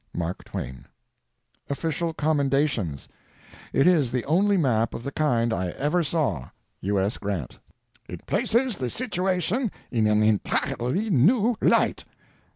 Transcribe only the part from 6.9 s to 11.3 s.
S. GRANT.____ It places the situation in an entirely